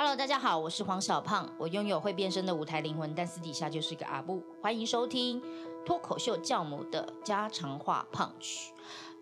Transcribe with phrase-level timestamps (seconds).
[0.00, 4.42] Hello，大家好，我是黄小胖，我拥有会变身的舞台灵魂，但私底下就是一个阿布。
[4.62, 5.42] 欢迎收听
[5.84, 8.70] 脱口秀教母的家常话 Punch。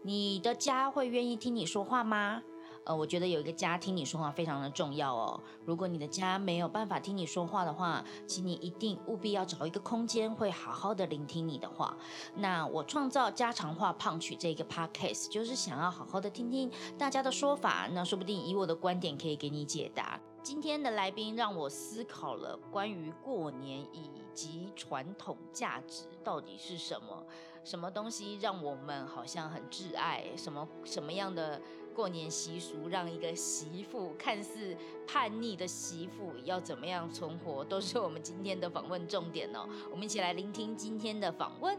[0.04, 2.40] 你的家会愿意听你说话吗？
[2.84, 5.40] 呃，我觉得有一个家听你说话非常的重要哦。
[5.64, 11.96] 如果你的家没有办法听你说话的话，请你一定务必要找一个空间，会好好的聆听你的话。
[12.36, 20.20] 那我创造家常话胖曲这个 podcast，就是想要好好的听听大家的说法，那说不定以我的观点可以给你解答。
[20.48, 27.22] 今天的来宾让我思考了关于过年以及传统价值到底是什么，
[27.62, 31.60] 什么东西让我们好像很挚爱，什么什么样的
[31.94, 34.74] 过年习俗让一个媳妇看似
[35.06, 39.68] 叛逆的媳妇要怎么样存活，都是我们今天的访问重点哦。
[39.90, 41.78] 我们一起来聆听今天的访问。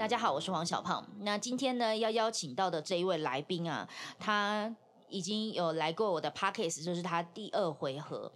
[0.00, 1.06] 大家好，我是黄小胖。
[1.18, 3.86] 那今天呢，要邀请到的这一位来宾啊，
[4.18, 4.74] 他
[5.10, 8.32] 已经有来过我的 p o c k s t 这是他第二回合。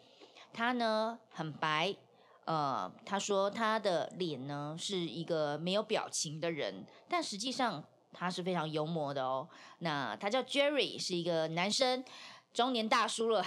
[0.52, 1.96] 他呢很白，
[2.44, 9.48] 呃，他说他的脸呢是一个没有表情的人，但实际上他是非常幽默的哦。
[9.78, 12.04] 那他叫 Jerry，是一个男生，
[12.52, 13.42] 中年大叔了，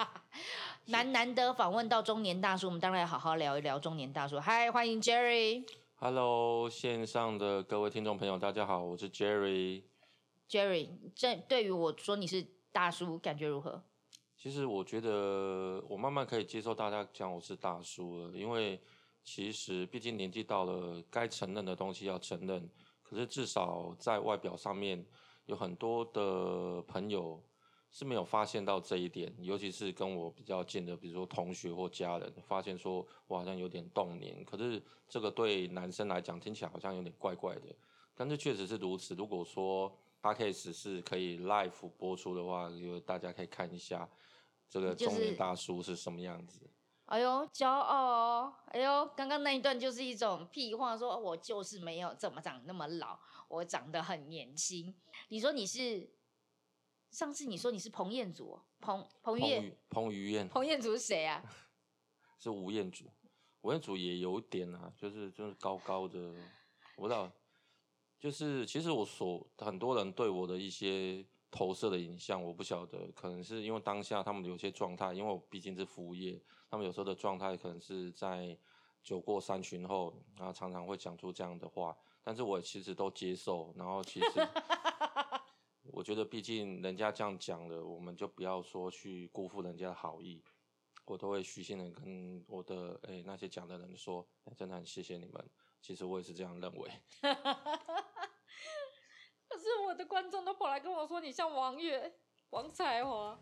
[0.88, 4.38] 难难得访问到中年大叔，我们当然要好好聊一聊中年大叔。
[4.38, 5.64] 嗨，欢迎 Jerry。
[6.04, 9.84] Hello，线上的各位听众朋友，大家好，我是 Jerry。
[10.50, 13.80] Jerry，这对于我说你是大叔，感觉如何？
[14.36, 18.82] 其实我觉得我慢慢可以接受大家讲我是大叔了，因为
[19.22, 22.68] 其实毕竟年纪到了，该承认的东西要承认。
[23.04, 25.06] 可是至少在外表上面，
[25.46, 27.40] 有很多的朋友
[27.92, 34.42] 是没有发现到这一点，尤其是跟我比较近的，比如说同学或家人，发现说我好像有点动年。
[34.44, 37.66] 可是这个对男生来讲听起来好像有点怪怪的，
[38.14, 39.14] 但是确实是如此。
[39.14, 44.08] 如果说 podcast 是可以 live 播出的话，就大家可以看一下
[44.70, 46.70] 这个中年大叔是什么样子。
[47.06, 48.54] 哎呦，骄傲哦！
[48.68, 54.94] 哎呦，刚刚那一段就是一种屁话，说我就是没有怎么长那么老，我长得很年轻。
[55.28, 56.08] 你说你是
[57.12, 61.42] 上次你说你是彭彦祖哦，彭彭于晏，彭于彭于晏彭彦祖是谁啊？
[62.40, 63.04] 是吴彦祖，
[63.60, 66.18] 吴彦祖也有一点啊，就是就是高高的，
[66.96, 67.30] 我不知道，
[68.18, 78.58] 就是其实我所很多人对我的一些投射的影像，我不晓得，可能是因为当下他们有些状态，因为我毕竟是服务业，他们有时候的状态可能是在
[79.02, 84.48] 酒过三巡后，然后常常会讲出这样的话，但是我其实都接受，然后其实。
[86.02, 90.42] 我觉得，毕竟人家这样讲了，我们就不要说去辜负人家的好意。
[91.04, 94.26] 我都会虚心的跟我的诶、那些讲的人说、
[94.56, 95.50] 真的很谢谢你们。
[95.80, 96.90] 其实我也是这样认为。
[99.46, 102.12] 可是我的观众都跑来跟我说你像王月、
[102.50, 103.38] 王才华。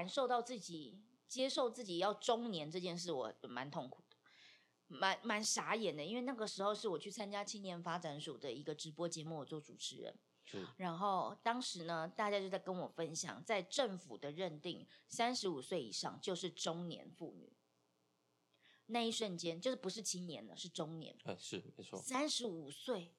[0.00, 4.16] 感受到自己接受自己要中年这件事，我蛮痛苦的，
[4.88, 6.02] 蛮蛮傻眼的。
[6.02, 10.18] 因为那个时候是我去参加青年发展署的一个直播节目，我做主持人。
[10.46, 17.52] 是然后当时呢，大家就在跟我分享，在政府的认定，三十五岁以上就是中年妇女。
[18.86, 21.14] 那一瞬间，就是不是青年了，是中年。
[21.24, 22.00] 哎、是没错。
[22.00, 23.12] 三十五岁，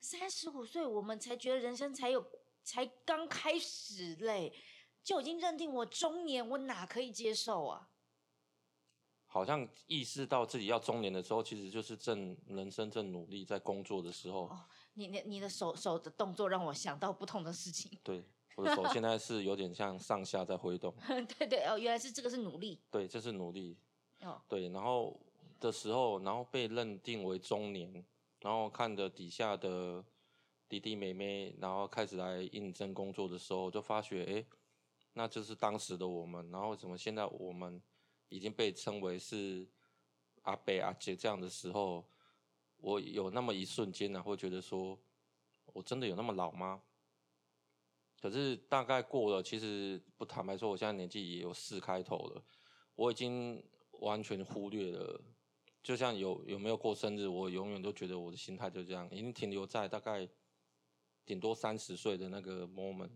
[0.00, 2.26] 三十五岁，我们才觉得人生才有
[2.64, 4.54] 才刚开始嘞，
[5.02, 7.88] 就已经认定我中年，我哪可以接受啊？
[9.26, 14.46] 好像意识到自己要中年的时候，其实就是正人生正努力在工作的时候。
[14.48, 14.58] 哦
[14.94, 17.98] 你你你的手手的动作让我想到不同的事情。
[18.02, 18.22] 对，
[18.56, 20.94] 我的手现在是有点像上下在挥动。
[21.38, 23.78] 对对哦，原来是这个是努力对，这是努力。
[24.20, 24.38] 哦。
[24.46, 25.18] 对，然后
[25.58, 28.04] 的时候，然后被认定为中年，
[28.40, 30.04] 然后看着底下的
[30.68, 34.44] 弟弟妹妹，然后开始来应征工作的时候，就发觉，哎，
[35.14, 37.82] 那就是当时的我们，然后怎么现在我们
[38.28, 39.68] 已经被称为是
[40.42, 42.08] 阿伯阿姐这样的时候，
[42.78, 44.98] 我有那么一瞬间呢、会觉得说，
[45.74, 46.82] 我真的有那么老吗？
[48.20, 52.42] 可是大概过了，其实不坦白说，我现在年纪也有四开头了，
[52.94, 53.62] 我已经
[54.00, 55.20] 完全忽略了。
[55.82, 60.28] 就像有有没有过生日，我永远都觉得我的心态就这样，已经停留在大概
[61.26, 63.10] 顶多三十岁的那个 moment。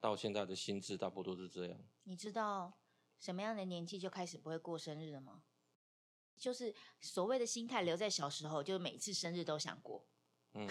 [0.00, 1.78] 到现在的心智大部分都是这样。
[2.04, 2.78] 你知道
[3.18, 5.42] 什么样的年纪就开始不会过生日了吗？
[6.36, 10.06] 就是所谓的心态留在小时候，就是每次生日都想过。
[10.54, 10.68] 嗯，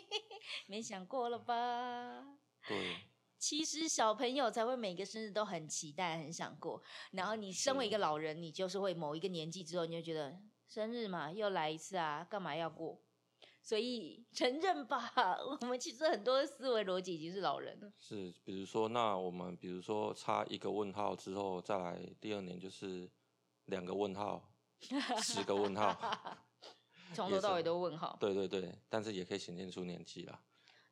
[0.66, 2.38] 没想过了吧？
[2.66, 2.96] 对，
[3.38, 6.82] 其实小朋友才会每个生日都很期待、很想过。
[7.10, 13.03] 然后你身为一个老人，你就是会某一个年纪之后，你就觉得生日嘛，又来一次啊，干嘛要过？
[13.66, 15.10] 所以承认吧，
[15.62, 17.90] 我们其实很多思维逻辑已经是老人了。
[17.98, 23.10] 是，比如说，那我们比如说差一个问号之后，再来第二年就是
[23.64, 24.52] 两个问号，
[25.22, 25.96] 十个问号，
[27.14, 28.18] 从头到尾都问号。
[28.20, 30.38] 对对对，但是也可以显现出年纪啦。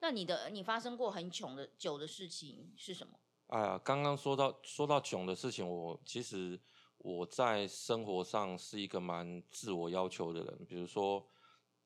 [0.01, 3.13] 那你的你发生过很穷的久的事情是什么？
[3.49, 6.59] 哎呀，刚刚说到说到囧的事情，我其实
[6.97, 11.29] 我在生活上是一个蛮自我要求的人，比如说。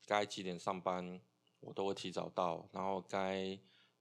[0.05, 1.21] 该几点上班，
[1.61, 2.69] 我都会提早到。
[2.73, 3.59] 然后该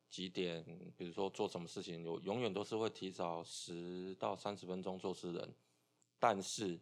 [0.09, 0.63] 几点，
[0.97, 5.53] 比如说做什么事情，我永远都是会提早十到三十分钟做事人。
[6.19, 6.79] 但是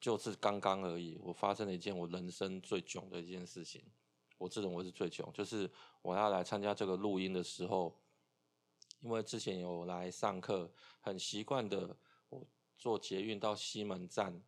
[0.00, 3.84] 就是刚刚而已，我发生了一件我人生最囧的一件事情。
[4.36, 5.70] 我自认为是最囧，就是
[6.02, 7.96] 我要来参加这个录音的时候，
[9.00, 11.96] 因为之前有来上课，很习惯的，
[12.28, 12.44] 我
[12.76, 14.42] 坐捷运到西门站，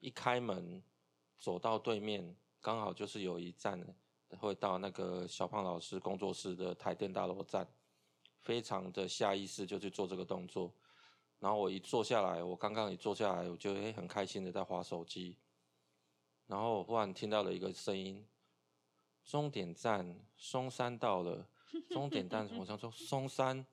[0.00, 0.82] 一开门
[1.38, 2.36] 走到对面。
[2.64, 3.78] 刚好就是有一站
[4.38, 7.68] 会到那个小胖老师工作室的台电大楼站，
[8.40, 10.72] 非常的下意识就去做这个动作。
[11.40, 15.36] 然后我一坐下来，我刚刚一坐下来，我就诶很开心的在划手机。
[16.46, 18.26] 然后忽然听到了一个声音：
[19.26, 21.46] 终点站松山到了。
[21.90, 23.66] 终点站，我想说松山，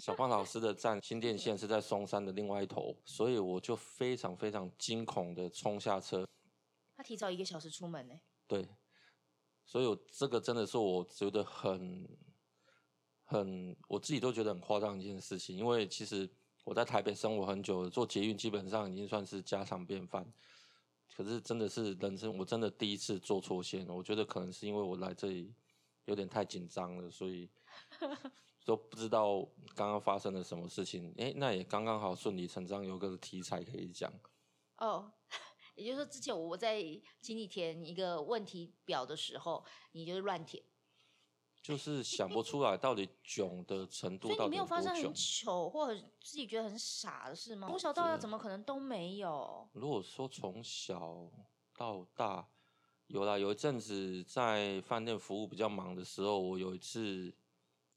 [0.00, 6.26] 小胖老师的站新电线是在松山的另外一头，所以我就非常非常惊恐的冲下车。
[7.06, 8.18] 他提早一个小时出门呢。
[8.48, 8.68] 对，
[9.64, 12.08] 所以我这个真的是我觉得很
[13.24, 15.56] 很，我自己都觉得很夸张一件事情。
[15.56, 16.28] 因为其实
[16.64, 20.26] 我在台北生活很久了，做捷运基本上已经算是家常便饭。
[21.16, 23.86] 可是真的是人生，我真的第一次做错线。
[23.88, 25.54] 我觉得可能是因为我来这里
[26.06, 27.48] 有点太紧张了，所以
[28.66, 31.14] 都不知道刚刚发生了什么事情。
[31.18, 34.12] 哎，那也刚刚好顺理成章有个题材可以讲。
[34.78, 35.12] 哦。
[35.76, 36.82] 也就是说，之前我在
[37.20, 40.62] 请你填一个问题表的时候，你就是乱填，
[41.62, 44.28] 就是想不出来到底囧的程度。
[44.28, 47.68] 所以你没有发生很糗或者自己觉得很傻的事吗？
[47.68, 49.68] 从小到大怎么可能都没有？
[49.72, 51.30] 如果说从小
[51.76, 52.48] 到大，
[53.08, 57.34] 有啦，有一阵子在饭店服务比较忙的时候，我有一次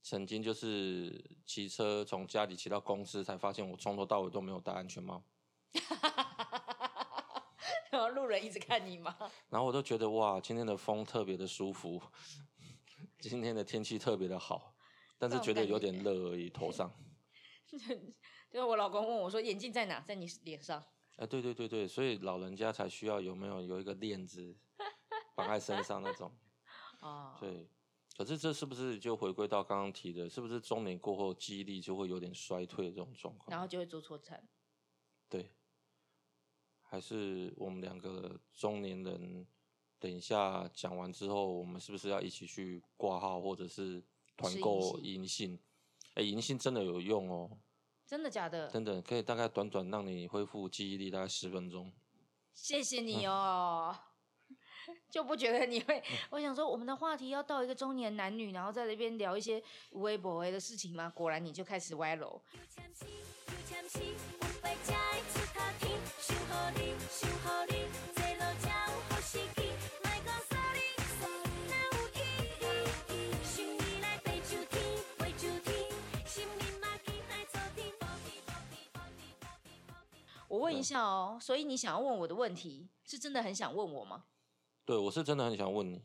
[0.04, 5.24] 曾经就是骑车从家里骑到公司，才发现我从头到尾都没有戴安全帽。
[7.90, 9.16] 然后路人一直看你吗？
[9.50, 12.02] 然后我都觉得哇，今天的风特别的舒服，
[13.20, 14.76] 今天的天气特别的好，
[15.18, 16.92] 但是觉得有点热而已，头上。
[18.50, 20.00] 就是我老公问我说：“眼镜在哪？
[20.02, 20.84] 在你脸上？”
[21.18, 24.58] 哎，对对对对，所以老人家才需要有没有有一个链子
[25.36, 26.32] 绑在身上那种。
[27.02, 27.36] 哦。
[27.40, 27.70] 对，
[28.18, 33.52] 可是这是不是就回归到刚刚提的，是不是中年过后记忆力就会有点衰退这种状况？
[33.52, 34.44] 然后就会做错餐。
[36.90, 36.92] 对。
[36.92, 39.46] 还是我们两个中年人，
[40.00, 44.04] 等一下讲完之后，我们是不是要一起去挂号，或者是
[44.36, 45.60] 团购银杏？
[46.16, 47.60] 哎，银杏真的有用哦！
[48.08, 48.68] 真的假的？
[48.70, 51.94] 真的可以大概短短让你恢复记忆力大概十分钟。
[52.54, 53.96] 谢谢你哦，
[55.12, 56.04] 就不觉得你会？
[56.32, 61.12] 我想说，我们的话题要到一个中年男女，然后在那边聊一些微博的事情吗？
[61.16, 62.42] 果然你就开始歪楼。
[80.50, 84.26] 我问一下哦，所以你想要问我的问题，是真的很想问我吗？
[84.84, 86.02] 对，我是真的很想问你。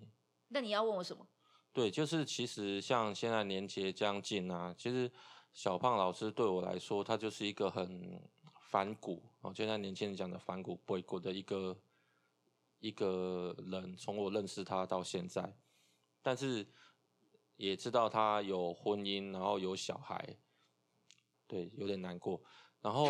[0.47, 1.27] 那你要问我什么？
[1.73, 5.11] 对，就是其实像现在年节将近啊，其实
[5.53, 8.23] 小胖老师对我来说，他就是一个很。
[8.75, 11.79] 反骨哦，现在年轻人讲的反骨背骨的一个
[12.81, 15.57] 一个人，从我认识他到现在，
[16.21, 16.67] 但是
[17.55, 20.37] 也知道他有婚姻，然后有小孩，
[21.47, 22.43] 对，有点难过。
[22.81, 23.07] 然后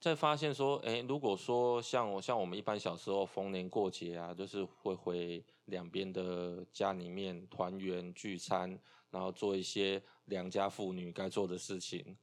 [0.00, 8.78] 再发现说，哎，如果说像我像我们一般小时候逢年过节啊，就是会回两边的家里面团圆聚餐，
[9.10, 12.16] 然后做一些良家妇女该做的事情。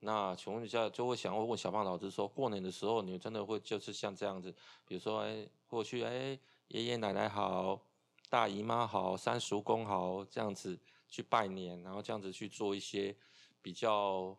[0.00, 4.52] 那请问一下，就会想问问小胖老师说，过年的时候，你真的会就是像这样子，
[4.84, 6.36] 比如说，哎，过去，哎，
[6.68, 7.80] 爷爷奶奶好，
[8.28, 13.14] 大姨妈好、三叔公好这样子去拜年，然后这样子去做一些
[13.62, 14.36] 比较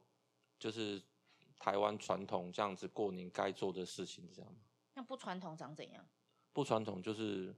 [0.59, 1.01] 就是
[1.61, 4.51] 台湾传统这样子过年该做的事情，这样。
[4.95, 6.03] 那不传统长怎样？
[6.51, 7.55] 不传统就是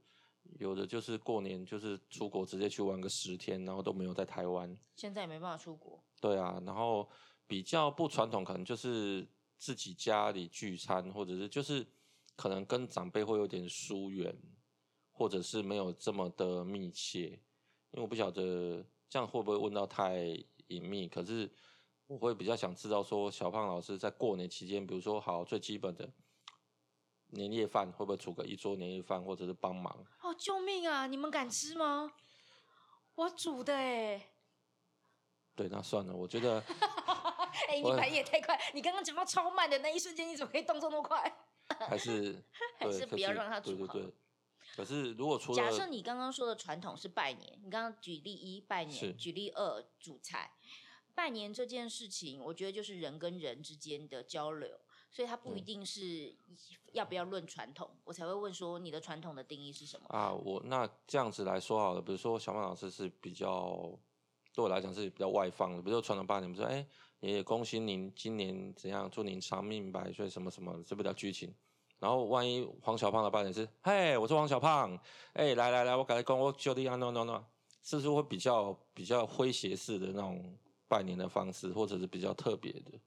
[0.58, 4.76] 有的就是过年就是出国直接去玩个十天，然后都没有在台湾。
[4.94, 6.04] 现在也没办法出国。
[6.20, 7.08] 对啊，然后
[7.46, 11.86] 比较不传统，可能就是自己家里聚餐，或者是就是
[12.36, 14.36] 可能跟长辈会有点疏远，
[15.12, 17.40] 或者是没有这么的密切。
[17.92, 20.18] 因为我不晓得这样会不会问到太
[20.66, 21.50] 隐秘，可是
[22.06, 26.12] 我会比较想知道说，小胖老师在过年期间，比如说好最基本的
[27.28, 30.06] 年夜饭，会不会煮个一桌年夜饭，或者是帮忙？
[30.22, 31.06] 哦，救命啊！
[31.06, 32.12] 你们敢吃吗？
[33.14, 34.30] 我煮的哎。
[35.56, 36.62] 对，那算了，我觉得。
[37.68, 38.60] 哎，你反应也太快！
[38.74, 41.32] 你刚刚讲到超慢的那一瞬间，你怎么可以动作那么快？
[41.88, 42.44] 还是
[42.78, 44.14] 还是不要让他煮对对对。
[44.76, 50.50] 可是如果除了假设你刚刚说的传统是拜年，你刚刚举例一拜年，举例二煮菜。
[51.14, 54.68] 拜年这件事情，我觉得就是人跟人之间的交流，
[55.10, 56.34] 所以它不一定是
[56.92, 60.32] 要不要论传统，我才会问说你的传统的定义是什么啊？
[60.32, 63.98] 我那这样子来说好了，比如说小曼老师是比较。
[64.56, 66.86] 对我来讲是比较外放的，比如说传统拜年，比如说哎，
[67.18, 71.52] 也恭喜您今年怎样，祝您长命百岁，什么什么，这不叫剧情。
[71.98, 74.96] 然后万一黄小胖的拜年是，嘿，我是黄小胖，
[75.32, 77.44] 哎，来来来，我赶紧讲，我兄弟啊，no no no，
[77.82, 80.56] 是不是会比较比较诙谐式的那种
[80.94, 83.00] 拜年的方式，或者是比较特别的？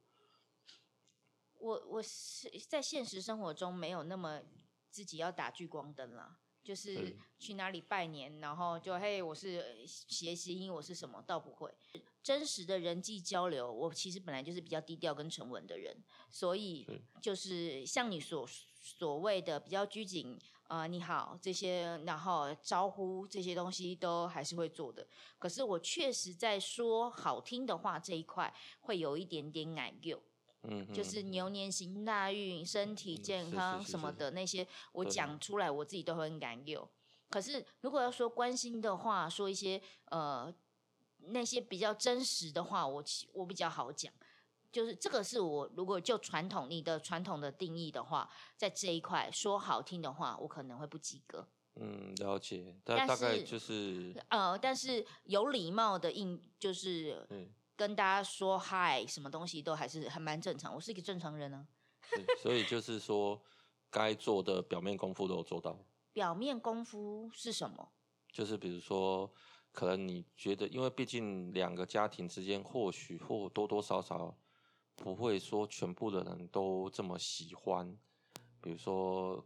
[1.60, 4.42] 我我是在现实生活中没有那么
[4.90, 6.40] 自己要打聚光灯了。
[6.64, 11.74] 就是去哪里拜年，然后就嘿，我是谐音，我是什么，倒不会。
[12.22, 15.96] 真实的人际交流，我其实本来就是比较低调跟沉稳的人，
[16.30, 16.86] 所以
[17.22, 18.46] 就是像你所
[18.82, 25.08] 所谓的比较拘谨啊，你好这些，然后招呼这些东西都还是会做的。
[25.40, 30.22] 可是我确实在说好听的话这一块，会有一点点矮幼。
[30.64, 36.90] 嗯，就是牛年行大运，身体健康什么的那些，我讲出来我自己都很感有。
[37.30, 40.54] 可是如果要说关心的话，说一些呃
[41.20, 44.12] 那些比较真实的话，我我比较好讲。
[44.72, 51.48] 就是这个是我如果就传统你的传统的定义的话，在这一块说好听的话，我可能会不及格。
[51.76, 52.76] 嗯，了解。
[52.84, 57.50] 但大概就是呃，但是有礼貌的应就是嗯。
[57.78, 60.74] 跟大家说嗨，什么东西都还是还蛮正常。
[60.74, 61.68] 我是一个正常人 呢。
[62.42, 63.40] 所以就是说，
[63.92, 65.78] 该做的表面功夫都有做到。
[66.12, 67.92] 表面功夫是什么？
[68.32, 69.32] 就是比如说，
[69.72, 74.36] 可能你觉得，因为毕竟两个家庭之间，或许或多多少少
[74.98, 77.98] 不会说全部的人都这么喜欢。
[78.60, 79.46] 比如说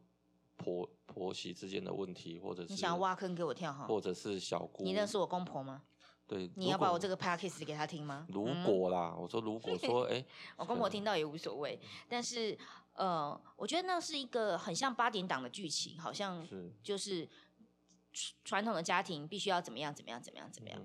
[0.56, 5.84] 婆婆媳之间的问题，或者是你想要挖坑给我跳哈，或者是小姑，你认识我公婆吗？
[6.26, 8.26] 对，你要把我这个 p a c k a g e 给他听吗？
[8.30, 11.78] 如果啦，我说如果说， 哎，我公婆听到也无所谓。
[12.08, 12.58] 但是，
[12.94, 16.48] 呃，我觉得那是一个很像八点档的剧情，好像
[16.82, 17.28] 就是
[18.46, 20.82] 传统的家庭必须要怎么样怎么样怎么样怎么样。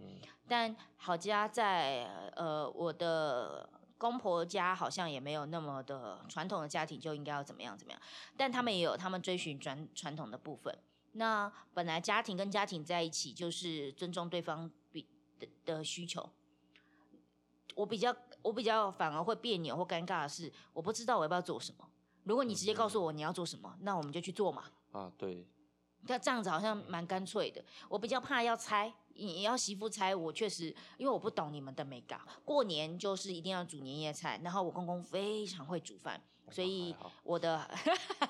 [0.48, 8.00] 但好家在呃我的公婆家好像也没有那么的传统的家庭就应该要怎么样怎么样。
[8.36, 10.76] 但他们也有他们追寻传传统的部分。
[11.12, 15.06] 那本来家庭跟家庭在一起就是尊重对方比。
[15.38, 16.30] 的的需求，
[17.74, 21.86] 我比较我比较反而会别扭或尴尬的是，我不知道我要不要做什么。
[22.24, 24.64] 如果你直接告诉我你要做什么，那我们就去做嘛。
[24.92, 25.46] 啊，对。
[26.08, 27.62] 那这样子好像蛮干脆的。
[27.90, 32.20] 我比较怕要猜，你要媳妇猜，我确实因为我不懂你们的美感。
[32.44, 36.22] 过年就是一定要煮年夜菜，然后我公公非常会煮饭。
[36.48, 36.94] 所以
[37.24, 37.68] 我的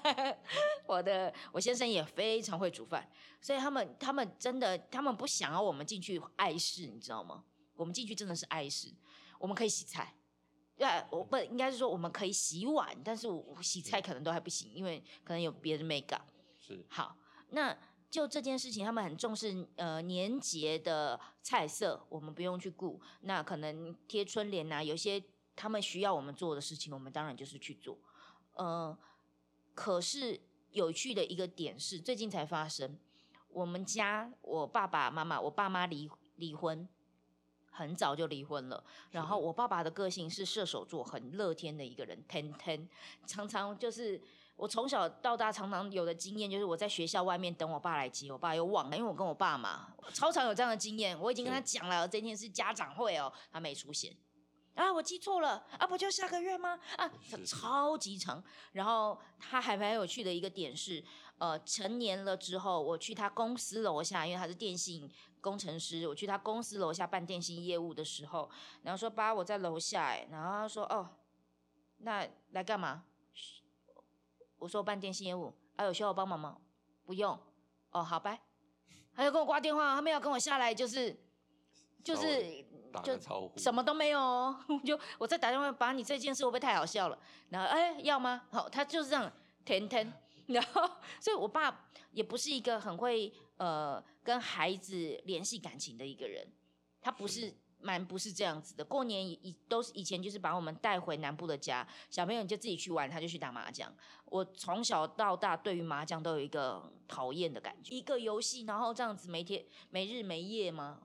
[0.89, 3.07] 我的我先生也非常会煮饭，
[3.43, 7.45] 所以他们他们真的他们不想要我们进去碍事，你知道吗？
[7.75, 8.91] 我们进去真的是碍事。
[9.39, 10.15] 我们可以洗菜，
[10.79, 16.19] 对，我不应该是说我们可以洗碗，但是我洗菜可能都还不行，因为可能有别的美感。
[16.59, 17.15] 是好，
[17.51, 17.77] 那
[18.11, 23.01] 就这件事情，他们很重视呃年节的菜色，我们不用去顾。
[23.23, 25.23] 那可能贴春联啊，有些。
[25.59, 27.97] 他们需要我们做的事情，我们当然就是去做。
[28.57, 28.95] 呃，
[29.75, 30.39] 可是
[30.73, 32.99] 有趣的一个点是，最近才发生，
[33.49, 36.87] 我们家我爸爸妈妈，我爸妈离离婚，
[37.71, 38.85] 很早就离婚了。
[39.13, 42.87] 然后我爸爸的个性是射手座，很乐天的一个人，天天
[43.27, 44.21] 常常就是
[44.57, 51.19] 我从小到大常常有的经验，就是我在学校外面等我爸来接，我爸又忘了，因为我跟我爸嘛，超常有这样的经验。
[51.21, 54.17] 我已经跟他讲了，今天是家长会哦，他没出现。
[54.75, 56.79] 啊，我记错了啊，不就下个月吗？
[56.97, 57.11] 啊，
[57.47, 58.43] 超级长。
[58.73, 61.03] 然后他还蛮有趣的一个点是，
[61.39, 65.11] 呃，成年了之后，我去他公司楼下，因为他是电信
[65.41, 68.51] 工程师，我去他公司楼下办电信业务的时候，
[68.83, 71.09] 然后说爸，我在楼下，哎，然后他说哦，
[71.99, 73.05] 那来干嘛？
[74.59, 76.57] 我说办电信业务，啊，有需要我帮忙吗？
[77.05, 77.39] 不用，
[77.91, 78.41] 哦，好拜。
[79.15, 81.17] 他就跟我挂电话，他没有跟我下来，就是
[82.05, 82.65] 就是
[83.03, 83.19] 就
[83.57, 87.19] 什么都没有哦， 就我再打电话把你这件事会不会太好笑了？
[87.49, 88.47] 然后哎要吗？
[88.51, 89.33] 好，他就是这样
[89.65, 90.13] 甜甜，
[90.47, 90.83] 然后
[91.21, 96.47] 所以我爸也不是一个很会呃跟孩子联系感情的一个人，
[97.01, 97.55] 他不是是
[97.87, 98.85] 蛮不是这样子的。
[98.85, 103.91] 过年以都是以前就是把我们带回南部的家，小朋友你就自己去玩，他就去打麻将。
[104.25, 111.01] 我从小到大对于麻将都有一个讨厌的感觉，一个游戏，然后这样子每天没日没夜吗？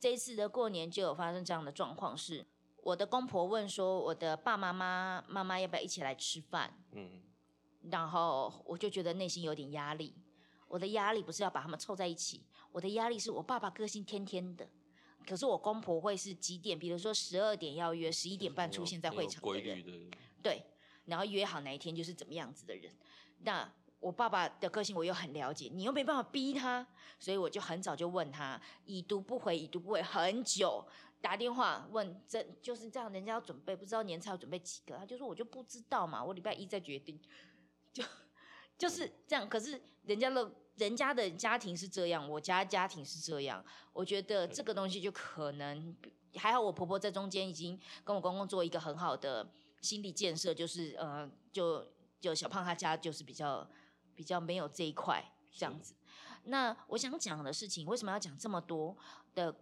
[0.00, 2.44] 这一次的过年就有发生这样的状况，是
[2.82, 6.76] 我的公婆问说，我的爸妈妈妈妈要不要一起来吃饭？
[6.92, 7.22] 嗯，
[7.90, 10.16] 然后我就觉得内心有点压力。
[10.66, 14.68] 我的压力不是要把他们凑在一起，我的压力是我爸爸个性天天的，
[15.26, 16.78] 可是我公婆会是几点？
[16.78, 20.62] 比如说十二点要约，十一点半出现在会场的人规律，的，对，
[21.06, 22.92] 然后约好哪一天就是怎么样子的人。
[23.40, 26.86] 那我爸爸的个性我又很了解，你又没办法逼他，
[27.18, 30.86] 所以我就很早就问他，已读不回，已读不回很久，
[31.22, 37.18] 打电话问，这就是这样，人家要准备，不知道年菜要准备几个，他就说我就不知道嘛，我礼拜一再决定，
[37.94, 38.04] 就
[38.76, 39.48] 就是这样。
[39.48, 45.94] 可是人家的人家的家庭是这样，我家家庭是这样，我觉得这个东西就可能
[46.36, 49.48] 还好，我婆婆在中间已经跟我公公做一个很好的
[49.80, 51.86] 心理建设，就是呃，就
[52.20, 53.68] 就小胖他家就是比较
[54.16, 55.94] 比较没有这一块这样子。
[56.44, 58.96] 那我想讲的事情，为什么要讲这么多
[59.34, 59.54] 的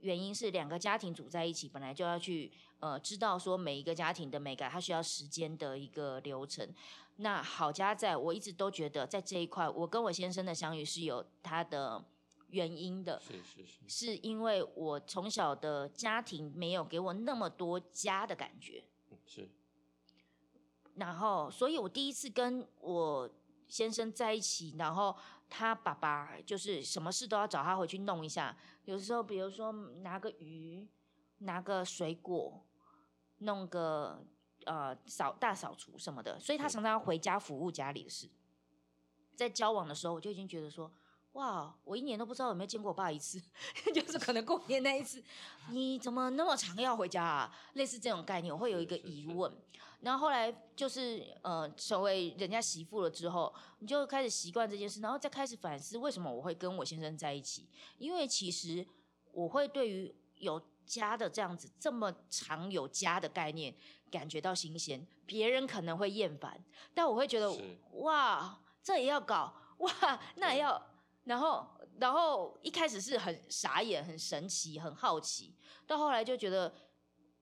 [0.00, 2.50] 原因是两个家庭组在一起，本来就要去
[2.80, 6.72] 呃知道说每一个家庭的美感，它需要时间的一个流程。
[7.16, 12.04] 那好家在我一直都觉得在这一块，我跟我先生的相遇是有他的
[12.50, 13.20] 原因的。
[13.20, 19.48] 是是是，是因为我从小的家庭没有给我那么多家的感觉，嗯是
[20.94, 23.28] 然后，所以我第一次跟我
[23.68, 25.16] 先生在一起，然后
[25.48, 28.56] 他爸爸就是什么事都要找他回去弄一下。
[28.88, 29.70] 有时候，比如说
[30.00, 30.88] 拿个鱼，
[31.40, 32.64] 拿个水果，
[33.40, 34.24] 弄个
[34.64, 38.30] 呃扫大扫除什么的，所以他常常要回家服务家里的事。
[39.36, 40.90] 在交往的时候，我就已经觉得说，
[41.32, 43.38] 哇，我一年都不知道有没有见过我爸一次，
[43.94, 45.22] 就是可能过年那一次，
[45.68, 47.54] 你怎么那么常要回家啊？
[47.74, 49.52] 类似这种概念，我会有一个是是是疑问。
[50.00, 57.68] 然后后来就是呃，成为人家媳妇了之后，你就开始习惯这件事，然后再开始反思为什么我会跟我先生在一起。
[57.98, 58.86] 因为其实
[59.32, 63.74] 我会对于有家的这样子这么长有家的概念
[64.10, 67.52] 感觉到新鲜，别人可能会厌烦，但我会觉得
[67.94, 69.90] 哇，这也要搞哇，
[70.36, 70.80] 那也要，
[71.24, 71.66] 然后
[71.98, 75.56] 然后一开始是很傻眼、很神奇、很好奇，
[75.86, 76.72] 到后来就觉得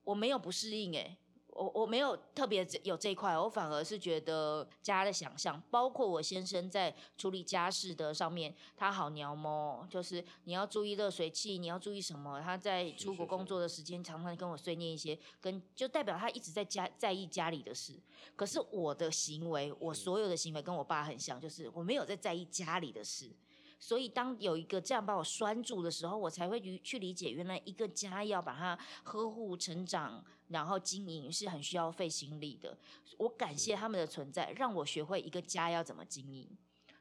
[0.03, 1.17] 我没有不适应诶、
[1.57, 12.39] 我我没有特别有这一块，我反而是觉得家的想象，包括我先生在处理家事的上面，他好鸟摸，就是你要注意热水器，你要注意什么。
[12.39, 17.93] 他在出国工作的时间，常常跟我碎念一些，跟就代表他一直在家在意家里的事。
[18.35, 23.31] 可是我的行为，我所有的行为跟我爸很像，就是我没有在在意家里的事。
[23.79, 32.77] 所以，当有一个这样把我拴住的时候，我才会去去理解，原来一个家要把它呵护、成长，然后经营是很需要费心力的。
[33.17, 36.49] 我感谢他们的存在，让我学会一个家要怎么经营。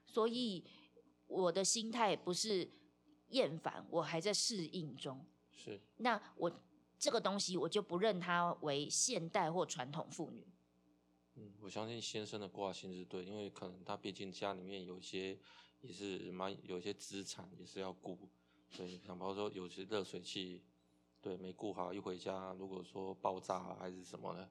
[0.07, 0.65] 所以，
[1.27, 2.69] 我的心态不是
[3.29, 5.25] 厌烦，我还在适应中。
[5.53, 6.51] 是那我
[6.99, 10.47] 这个东西，我就不认它为现代或传统妇女。
[11.35, 15.39] 嗯，我相信先生的挂心是对，因为可能他毕竟家里面有一些
[15.83, 18.19] 也是蛮有一些资产也是要顾，
[18.75, 20.63] 对，像包括说有些热水器，
[21.27, 24.49] 对，没顾好，一回家如果说爆炸啊还是什么呢，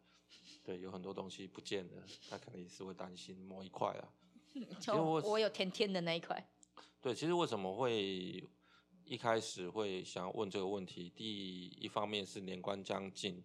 [0.61, 4.11] 对，有很多东西不见了，他可能也是会担心某一块啊。
[5.23, 6.51] 我有甜甜的那一块。
[6.99, 8.45] 对，其实为什么会
[9.05, 11.09] 一开始会想要问这个问题？
[11.09, 13.41] 第一方面是年关将近，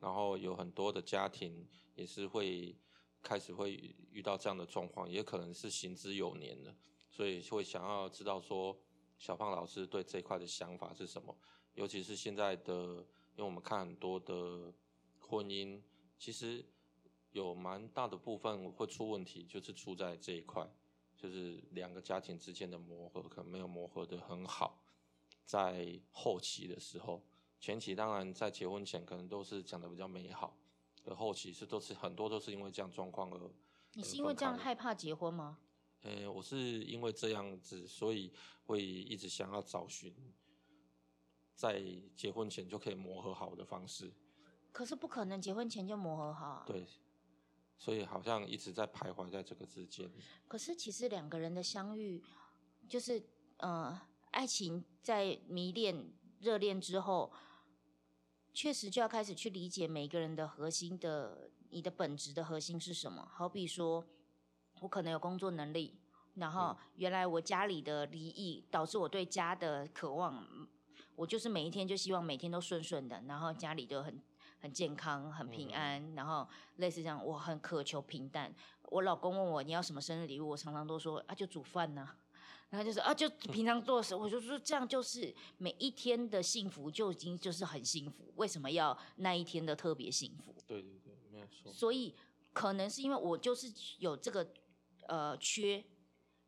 [0.00, 2.76] 然后有很多的家庭也是会
[3.22, 6.74] 开始会遇到这样的状况，也可能是行之有年了，
[7.08, 8.76] 所以会想要知道说
[9.16, 11.38] 小胖老师对这一块的想法是什么。
[11.74, 14.72] 尤其是现在的，因为我们看很多的
[15.20, 15.80] 婚姻，
[16.18, 16.64] 其实
[17.32, 20.68] 有蛮大的部分会出问题，就是出在这一块。
[21.16, 24.78] 就是两个家庭之间的磨合可能没有磨合的很好，
[25.46, 27.22] 在后期的时候
[27.58, 30.54] 前期当然在结婚前可能都是讲的比较美好，
[31.02, 33.50] 的后期是都是很多都是因为这样状况而。
[33.94, 35.58] 你是因为这样害怕结婚吗？
[36.02, 38.30] 呃，我是因为这样子，所以
[38.66, 40.12] 会一直想要找寻
[41.54, 41.82] 在
[42.14, 44.12] 结婚前就可以磨合好的方式。
[44.72, 46.64] 可是不可能结婚前就磨合好。
[46.66, 46.86] 对，
[47.76, 50.10] 所以好像一直在徘徊在这个之间。
[50.48, 52.22] 可是其实两个人的相遇，
[52.88, 53.22] 就是
[53.58, 57.32] 呃，爱情在迷恋、热恋之后，
[58.52, 61.50] 确实就要开始去理解每个人的核心的。
[61.70, 63.28] 你的本质的核心是什么？
[63.32, 64.06] 好比说，
[64.80, 65.98] 我可能有工作能力，
[66.34, 70.46] 然后原来我家里的离异导致我对家的渴望，
[71.16, 74.20] 我就是每一天就希望每天都顺顺的，然后家里都很
[74.60, 78.54] 很健康、很平安，然后类似这样，我很渴求平淡。
[78.84, 82.08] 我老公问我你要什么生日礼物，我常常都说啊，就煮饭呢。
[82.70, 90.54] 然后就是啊，就平常做事，我就说这样就是每一天的幸福就已经就是很幸福，为什么要那一天的特别幸福？
[90.66, 91.14] 对对对。
[91.30, 92.14] 没有错所以
[92.52, 93.66] 可能是因为我就是
[93.98, 94.48] 有这个
[95.08, 95.84] 呃缺，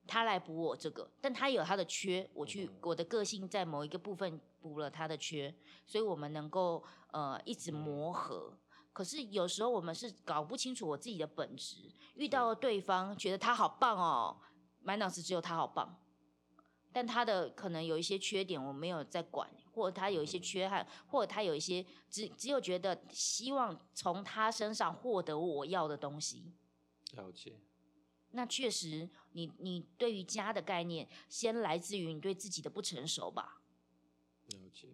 [0.07, 5.55] 他来补我这个，但他有他的缺，我去我的个性在某一个部分补了他的缺，
[5.87, 8.57] 所以我们能够呃一直磨合。
[8.93, 14.39] 可是有时候我们是搞不清楚我自己的本质，遇到了对方觉得他好棒哦，
[14.81, 16.01] 满脑子只有他好棒。
[16.93, 26.55] 但他的可能有一些缺点，我没有在管，或者他有一些缺憾，或者他有一些只只有觉得希望从他身上获得我要的东西。
[27.13, 27.61] 了解。
[28.37, 33.63] 那确实，你你对于家的概念，先来自于你对自己的不成熟吧。
[34.49, 34.89] 了解。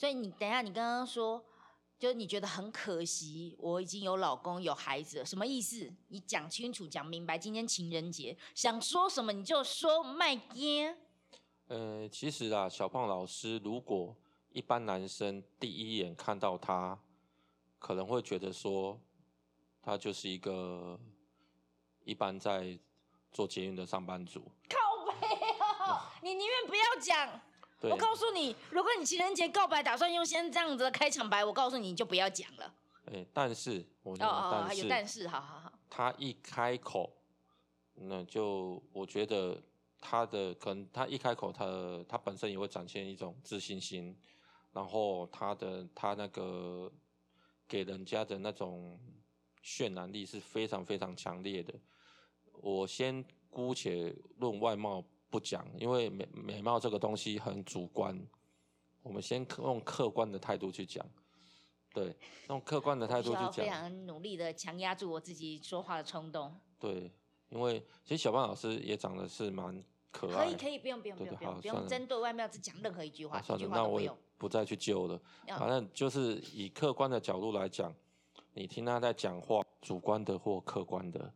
[0.03, 1.41] 所以你等一下，你刚刚说，
[1.97, 5.89] 就是你觉得很可惜，我已经有老公有孩子了，什么意思？
[6.09, 7.37] 你讲清楚、讲明白。
[7.37, 10.93] 今天情人节，想说什么你就说，卖惊。
[11.67, 14.13] 呃，其实啊，小胖老师，如果
[14.49, 16.99] 一般男生第一眼看到他，
[17.79, 18.99] 可能会觉得说，
[19.81, 20.99] 他就是一个
[22.03, 22.77] 一般在
[23.31, 24.51] 做捷运的上班族。
[24.67, 25.27] 靠背
[25.79, 27.39] 哦， 你宁愿不要讲。
[27.89, 32.73] 我告诉你，如果你情人节告白打算用先这样子的开场白，我告诉你，你就不要讲了。
[33.11, 35.73] 哎，但是我，哦哦，还有但是，好好好。
[35.89, 37.13] 他一开口，
[37.95, 39.61] 那就我觉得
[39.99, 41.65] 他的可能，他一开口，他
[42.07, 44.17] 他本身也会展现一种自信心，
[44.71, 46.89] 然后他的他那个
[47.67, 48.97] 给人家的那种
[49.61, 51.73] 渲染力是非常非常强烈的。
[52.53, 55.03] 我先姑且论外貌。
[55.33, 58.15] 不讲，因为美美貌这个东西很主观，
[59.01, 61.03] 我们先用客观的态度去讲，
[61.91, 62.15] 对，
[62.49, 63.53] 用客观的态度去讲。
[63.53, 66.55] 非常努力的强压住我自己说话的冲动。
[66.77, 67.11] 对，
[67.49, 70.45] 因为其实小胖老师也长得是蛮可爱。
[70.45, 75.19] 可以可以，不用不用不用不用，不用针对外貌只讲任何一句话，算了，那我也不再去救了。
[75.47, 77.91] 反正就是以客观的角度来讲，
[78.53, 81.33] 你听他在讲话，主观的或客观的，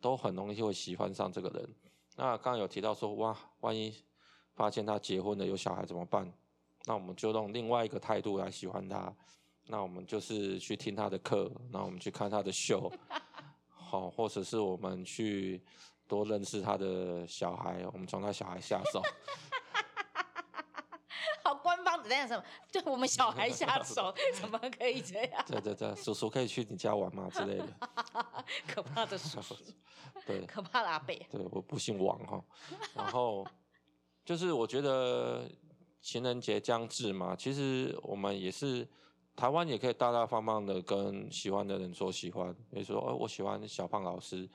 [0.00, 1.72] 都很容易会喜欢上这个人。
[2.20, 3.94] 那刚刚有提到说，哇，万一
[4.56, 6.28] 发现他结婚了有小孩怎么办？
[6.84, 9.14] 那我们就用另外一个态度来喜欢他。
[9.66, 12.90] 那我们就是去听他的课，那我们去看他的秀，
[13.68, 15.62] 好，或者是我们去
[16.08, 19.00] 多认识他的小孩，我们从他小孩下手。
[21.44, 22.42] 好官方的那什么？
[22.72, 25.44] 对我们小孩下手， 怎么可以这样？
[25.46, 27.68] 对对对，叔叔可以去你家玩吗之类的？
[28.66, 29.56] 可怕的叔叔。
[30.26, 31.26] 对，可怕的阿北。
[31.30, 32.44] 对，我不姓王哈。
[32.94, 33.46] 然后
[34.24, 35.48] 就是我觉得
[36.00, 38.86] 情人节将至嘛，其实我们也是
[39.36, 44.48] 台湾也可以大大方方的跟喜欢的人说喜欢，比如说哦，我喜欢小胖老师，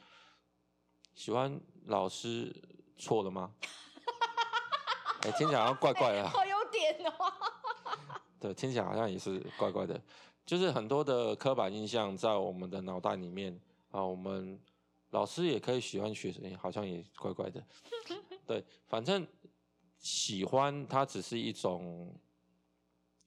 [1.16, 2.54] 喜欢老师
[2.98, 3.54] 错了吗？
[5.24, 6.28] 哎，听起来好像怪怪的。
[6.30, 7.34] 好有点哦。
[8.40, 10.00] 对，听起来好像也是怪怪的，
[10.46, 13.58] 就是很多的刻板印象在我们的脑袋里面
[13.94, 14.60] 啊，我们。
[15.14, 17.64] 老师也可以喜欢学生，好像也怪怪的。
[18.48, 19.28] 对，反正
[20.00, 22.12] 喜欢它只是一种，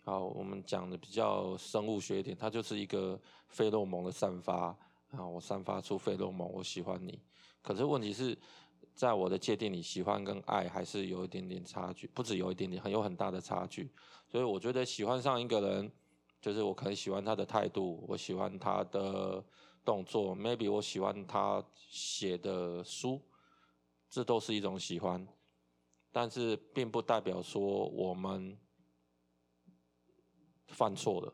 [0.02, 4.76] 好，我们讲的比较生物学一点，它就是一个费洛蒙的散发
[5.12, 5.24] 啊。
[5.24, 7.22] 我散发出费洛蒙，我喜欢你。
[7.62, 8.37] 可是问题是，
[8.92, 13.88] 在我的界定里，喜欢跟爱还是有一点点差距，不止有一点点，很有很大的差距。
[14.26, 15.92] 所以我觉得喜欢上一个人，
[16.40, 19.44] 就是我可能喜欢他的态度，我喜欢他的
[19.87, 23.22] 动作，maybe 我喜欢他写的书，
[24.11, 25.27] 这都是一种喜欢。
[26.11, 28.59] 但是并不代表说我们
[30.66, 31.33] 犯错了，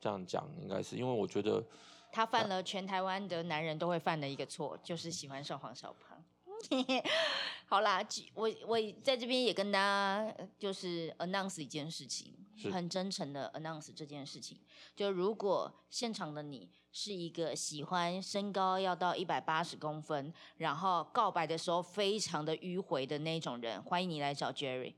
[0.00, 1.62] 这样讲应该是因为我觉得
[2.10, 6.24] 他犯了全台湾的男人都会犯的一个错，就是喜欢上黄小胖。
[7.66, 8.00] 好啦，
[8.34, 12.41] 我我在这边也跟大家就是 announce 一件事情，
[12.72, 14.58] 很真诚的 announce 这件事情。
[14.94, 24.94] 就如果现场的你是一个喜欢身高要到一百八十公分，然后告白的时候非常的迂回的那种人，欢迎你来找 Jerry。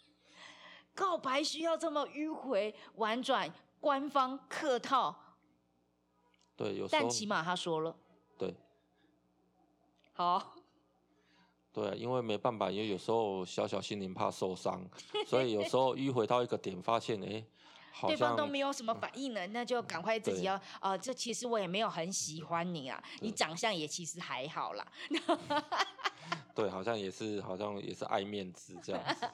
[0.94, 5.14] 告白需要这么迂回、婉转、官方、客套？
[6.56, 6.88] 对，有。
[6.88, 7.96] 但起码他说了。
[8.38, 8.54] 对。
[10.12, 10.55] 好。
[11.76, 14.82] 对，因为没办法，因为有时候小小心灵怕受伤，
[15.26, 17.44] 所以有时候迂回到一个点，发现哎，
[18.06, 24.86] 对方都没有什么反应了，那就赶快自己要啊，这其实我也没有很喜欢你啊，你长相也其实还好啦。
[26.56, 29.28] 对，好像也是，好像也是爱面子这样子。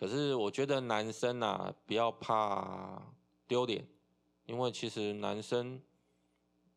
[0.00, 3.02] 可是我觉得男生啊，不要怕
[3.46, 3.86] 丢脸，
[4.46, 5.78] 因为其实男生。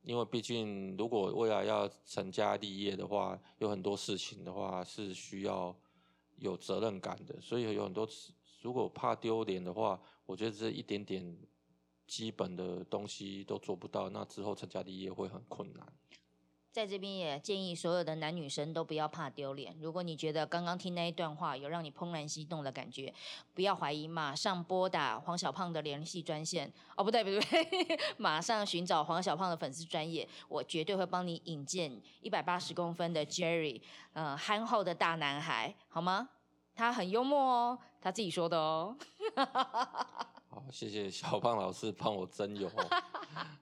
[0.06, 5.76] 因为毕竟，如果未来要成家立业的话，有很多事情的话是需要
[6.38, 8.08] 有责任感的，所以有很多
[8.62, 11.38] 如果怕丢脸的话，我觉得这一点点
[12.06, 15.86] 基本的东西都做不到，那之后成家立业会很困难。
[16.76, 19.74] 在这边也建议所有的男女生都不要怕丢脸。
[19.80, 23.14] 如果你觉得刚刚听那一段话有让你怦然心动的感觉，
[23.54, 26.70] 不要怀疑，马上拨打黄小胖的联系专线。
[26.98, 36.28] 哦，不对不对， 马上寻找黄小胖的粉丝专业，我绝对会帮你引荐一百八十公分的 Jerry，呃，憨厚的大男孩，好吗？
[36.76, 38.98] 他很幽默哦，他自己说的哦。
[40.56, 42.72] 好，谢谢小胖老师帮我增油。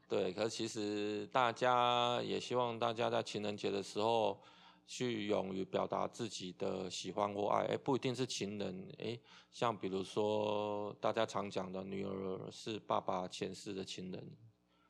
[0.07, 4.39] 对，可是其实大家也希望大家在情人节的时候
[4.85, 9.19] 去勇于表达自己的喜欢或爱，哎，不一定是情人，哎，
[9.51, 14.23] 像比如说大家常讲的女儿是爸爸前世的情人，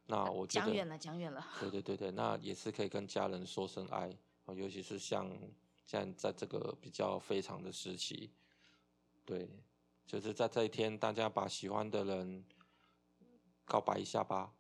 [0.06, 1.48] 那我觉得讲远了，讲远了。
[1.62, 4.14] 对对对对，那也是可以跟家人说声爱，
[4.54, 5.26] 尤其是像
[5.86, 8.30] 现在在这个比较非常的时期，
[9.24, 9.48] 对。
[10.06, 12.46] 就是在这一天，大家把喜欢的人
[13.66, 14.54] 告白一下吧。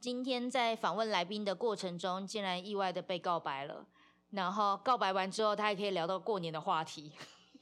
[0.00, 3.86] 今天在访问来宾的过程中，竟然意外的被告白了。
[4.30, 7.12] 然后告白完之后，他还可以聊到过年的话题。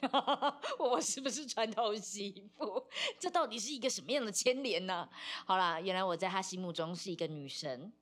[0.79, 2.87] 我是不是传统媳妇？
[3.19, 5.07] 这到底是一个什么样的牵连呢？
[5.45, 7.93] 好啦，原来我在他心目中是一个女神，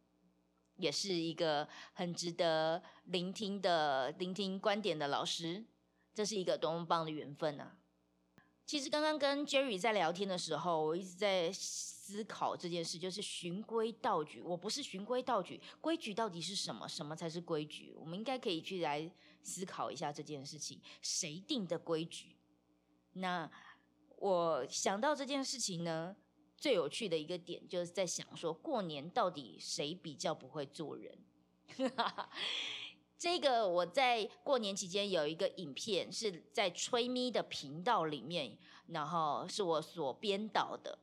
[0.77, 5.65] 也是一个很值得聆听的、聆听观点的老师。
[6.19, 7.77] 这是一个多么棒的缘分啊！
[8.65, 14.41] 其实刚刚跟 Jerry 在聊天的时候，我一直在思考这件事，就是循规蹈矩。
[14.41, 16.85] 我不是循规蹈矩，规矩到底是什么？
[16.89, 17.93] 什么才是规矩？
[17.95, 19.09] 我们应该可以去来
[19.41, 20.81] 思考一下这件事情。
[21.01, 22.35] 谁定的规矩？
[23.13, 23.49] 那
[24.17, 26.13] 我想到这件事情呢，
[26.57, 31.17] 最有趣的一个点就是在想说，过年到底谁比较不会做人？
[33.19, 40.97] 这个我在过年期间有一个影片是在吹咪的频道里面，然后是我所编导的，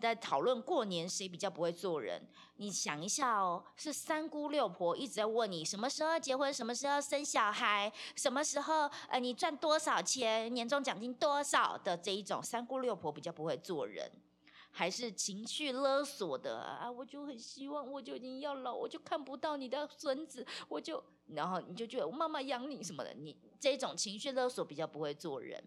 [0.00, 2.22] 在讨论过年谁比较不会做人。
[2.58, 14.08] 你想一下哦，是三姑六婆一直在问你什么时候结婚，什么时候生小孩，什么时候呃你赚多少钱，年终奖金多少的这一种三姑六婆比较不会做人。
[14.70, 16.90] 还是情绪勒索的啊！
[16.90, 25.62] 我就很希望，我就已经要老，我就看不到你的孙子，我就然后你就觉得我妈妈养你什么的，你这种情绪勒索比较不会做人，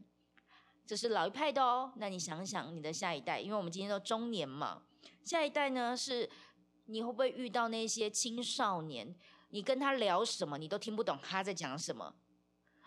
[0.85, 1.93] 这是老一派的哦。
[1.97, 4.83] 那你想想你的下一代，因为我们今天都中年嘛，
[5.23, 6.29] 下一代呢是
[6.85, 9.15] 你会不会遇到那些青少年？
[9.49, 12.15] 你跟他聊什么，你都听不懂他在讲什么，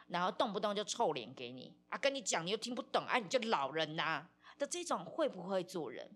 [0.08, 4.28] 然后动不动就臭脸给你啊，跟你讲你又听不懂啊，你就老人呐。
[4.58, 6.08] 的这种会不会做人？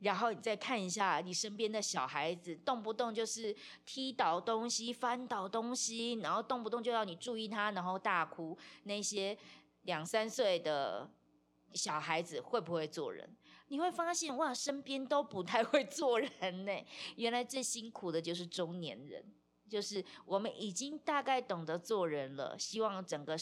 [0.00, 8.56] 然后你再看一下你身边的小孩子，动不动就是踢倒东西、翻倒东西，然后动不动就要你注意他，然后大哭。
[8.84, 9.36] 那些
[9.82, 11.10] 两三岁的
[11.74, 13.28] 小孩子会不会做人？
[13.68, 16.72] 你会发现哇，身边都不太会做人呢。
[17.16, 19.24] 原来最辛苦的就是中年人。
[19.68, 23.36] 就是我们已经大概懂得做人了，希望整个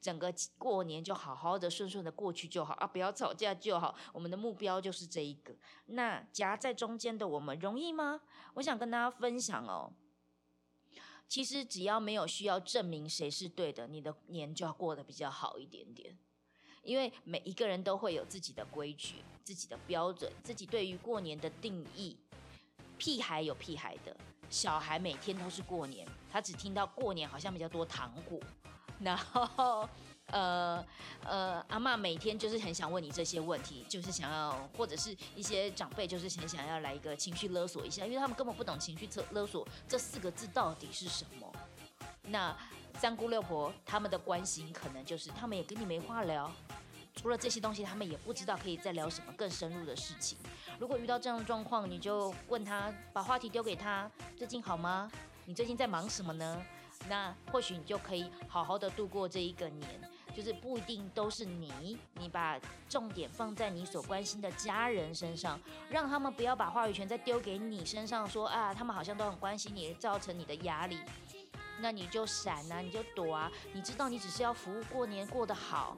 [0.00, 3.94] 整个过年就好好的顺顺的过去就好啊，不要吵架就好。
[4.12, 5.54] 我们的目标就是这一个。
[5.86, 8.20] 那夹在中间的我们容易吗？
[8.54, 9.92] 我想跟大家分享哦，
[11.28, 16.18] 其实只要没有需要证明谁是对的，你的年就要过得比较好一点点。
[16.82, 22.16] 因为每一个人都会有自己的规矩、自己的标准、自己对于过年的定义。
[22.96, 24.16] 屁孩有屁孩的，
[24.50, 28.40] 小孩每天都是过年，他只听到过年好像比较多糖果，
[29.00, 29.88] 然后。
[30.30, 30.84] 呃
[31.24, 41.50] 呃，阿妈每天就是很想问你这些问题，就是想要或者是一些长辈就是很想要来一个情绪勒索一下，因为他们根本不懂情绪勒勒索这四个字到底是什么。
[42.24, 42.54] 那
[42.98, 46.52] 三姑六婆他们的关心可能就是他们也跟你没话聊，
[47.20, 50.38] 除了这些东西，他们也不知道可以再聊什么更深入的事情。
[50.78, 55.10] 如果遇到这样的状况，你就问他，把话题丢给他，最近好吗？
[55.44, 56.62] 你最近在忙什么呢？
[57.08, 60.00] 那或许你就可以好好的度过这一个年。
[60.36, 62.56] 就是不一定都是你，你把
[62.88, 65.58] 重点放在你所关心的家人身上，
[65.90, 71.00] 让他们不要把话语权再丢给你身上，说啊，他们好像都很关心你，造成你的压力，
[71.80, 75.96] 那你就闪啊，你就躲啊，你知道你只是要服务过年过得好。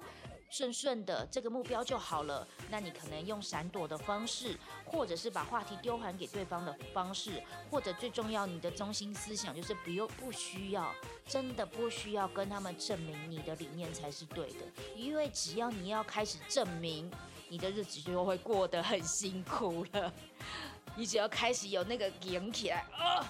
[0.50, 2.46] 顺顺的这个目标就好了。
[2.68, 10.92] 那你可能用闪躲的方式，或者是把话题丢还给对方的方式，或者最重要，你的中心思想就是不用不需要，
[11.24, 14.58] 真的不需要跟他们证明你的理念才是对的。
[14.96, 17.10] 因为只要你要开始证明，
[17.48, 20.12] 你的日子就会过得很辛苦了。
[20.96, 23.24] 你只要开始有那个顶起来啊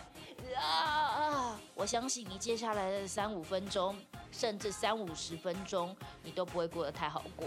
[0.54, 1.58] 啊！
[1.74, 3.96] 我相信你接下来的三五分钟。
[4.32, 7.44] 甚至三五十分钟，你都不会过得太好过。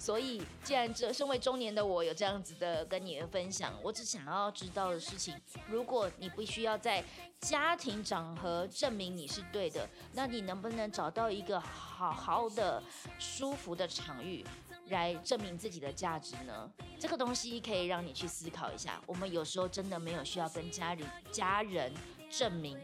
[0.00, 5.32] 所以，既然这身为中年的我有这样子的跟你的分享，我只想要知道的事情：
[5.68, 7.04] 如果你必须要在
[7.38, 12.82] 家庭场合证明你是对的，那你能不能找到一个好好的、
[13.20, 14.44] 舒服的场域
[14.88, 16.68] 来证明自己的价值呢？
[16.98, 19.00] 这个东西可以让你去思考一下。
[19.06, 21.92] 我们有时候真的没有需要跟家里家人
[22.36, 22.78] 证明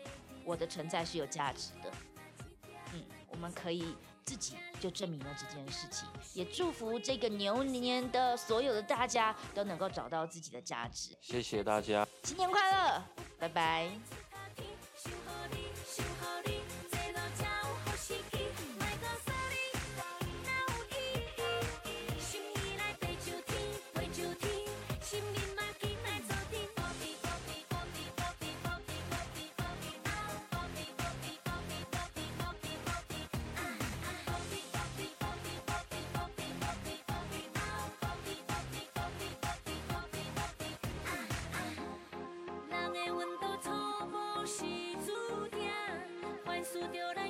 [0.44, 1.90] 我的存在是有价值的。
[2.94, 11.16] 嗯我们可以自己就证明了这件事情，也祝福这个牛年的所有的大家都能够找到自己的价值。
[11.20, 13.02] 谢谢大家，新年快乐，
[13.38, 13.90] 拜拜。